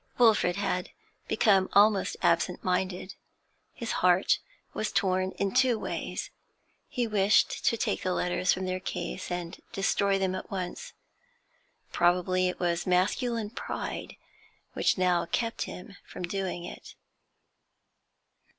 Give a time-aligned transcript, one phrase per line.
[0.17, 0.89] Wilfrid had
[1.27, 3.13] become almost absent minded.
[3.71, 4.39] His heart
[4.73, 6.31] was torn in two ways.
[6.87, 10.93] He wished to take the letters from their case and destroy them at once;
[11.91, 14.15] probably it was masculine pride
[14.73, 16.95] which now kept him from doing it.